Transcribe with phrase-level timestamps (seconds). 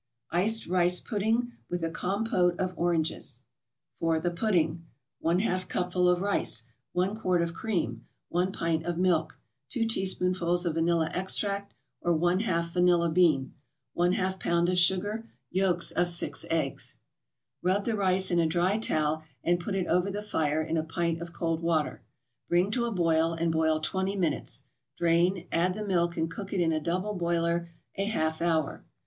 [0.33, 3.43] ICED RICE PUDDING WITH A COMPOTE OF ORANGES
[3.99, 4.87] FOR THE PUDDING
[5.23, 10.73] 1/2 cupful of rice 1 quart of cream 1 pint of milk 2 teaspoonfuls of
[10.73, 13.53] vanilla extract or 1/2 vanilla bean
[13.95, 16.97] 1/2 pound of sugar Yolks of six eggs
[17.61, 20.83] Rub the rice in a dry towel, and put it over the fire in a
[20.83, 22.01] pint of cold water.
[22.49, 24.63] Bring to a boil and boil twenty minutes;
[24.97, 28.83] drain, add the milk and cook it in a double boiler a half hour.